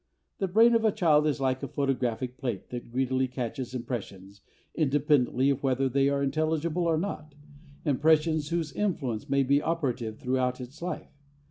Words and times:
The 0.39 0.47
brain 0.47 0.73
of 0.73 0.83
a 0.83 0.91
child 0.91 1.27
is 1.27 1.39
like 1.39 1.61
a 1.61 1.67
photographic 1.67 2.35
plate 2.35 2.71
that 2.71 2.89
greedily 2.89 3.27
catches 3.27 3.75
impressions, 3.75 4.41
independently 4.73 5.51
of 5.51 5.61
whether 5.61 5.87
they 5.87 6.09
are 6.09 6.23
intelligible 6.23 6.85
or 6.85 6.97
not, 6.97 7.35
impressions 7.85 8.49
whose 8.49 8.73
influence 8.73 9.29
may 9.29 9.43
be 9.43 9.61
operative 9.61 10.17
throughout 10.17 10.59
its 10.59 10.81
life. 10.81 11.11